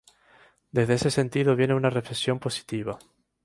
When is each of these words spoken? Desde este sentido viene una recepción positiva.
Desde 0.71 0.95
este 0.95 1.11
sentido 1.11 1.55
viene 1.55 1.75
una 1.75 1.91
recepción 1.91 2.39
positiva. 2.39 2.97